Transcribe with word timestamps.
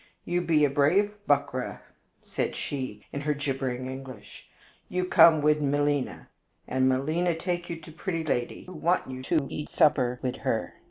"You 0.25 0.41
be 0.41 0.65
a 0.65 0.69
brave 0.71 1.13
Buckra," 1.27 1.81
said 2.23 2.55
she, 2.55 3.05
in 3.13 3.21
her 3.21 3.35
gibbering 3.35 3.85
English. 3.85 4.47
"You 4.89 5.05
come 5.05 5.43
wid 5.43 5.61
Melina, 5.61 6.27
and 6.67 6.89
Melina 6.89 7.35
take 7.35 7.69
you 7.69 7.75
to 7.81 7.91
pretty 7.91 8.23
lady, 8.23 8.63
who 8.63 8.73
want 8.73 9.07
you 9.11 9.21
to 9.21 9.45
eat 9.47 9.69
supper 9.69 10.19
wid 10.23 10.37
her." 10.37 10.73